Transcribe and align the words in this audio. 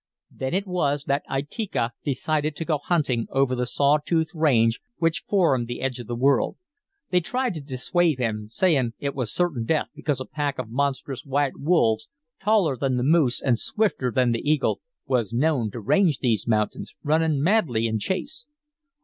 "Then 0.31 0.55
it 0.55 0.65
was 0.65 1.03
that 1.03 1.23
Itika 1.29 1.91
decided 2.03 2.55
to 2.55 2.65
go 2.65 2.79
hunting 2.79 3.27
over 3.29 3.55
the 3.55 3.67
saw 3.67 3.99
tooth 3.99 4.29
range 4.33 4.81
which 4.97 5.25
formed 5.29 5.67
the 5.67 5.79
edge 5.81 5.99
of 5.99 6.07
the 6.07 6.15
world. 6.15 6.57
They 7.11 7.19
tried 7.19 7.53
to 7.53 7.61
dissuade 7.61 8.17
him, 8.17 8.47
saying 8.49 8.93
it 8.97 9.13
was 9.13 9.31
certain 9.31 9.63
death 9.63 9.89
because 9.93 10.19
a 10.19 10.25
pack 10.25 10.57
of 10.57 10.71
monstrous 10.71 11.23
white 11.23 11.59
wolves, 11.59 12.09
taller 12.43 12.75
than 12.75 12.97
the 12.97 13.03
moose 13.03 13.43
and 13.43 13.59
swifter 13.59 14.09
than 14.11 14.31
the 14.31 14.41
eagle, 14.41 14.81
was 15.05 15.33
known 15.33 15.69
to 15.69 15.79
range 15.79 16.17
these 16.17 16.47
mountains, 16.47 16.95
running 17.03 17.39
madly 17.39 17.85
in 17.85 17.99
chase. 17.99 18.47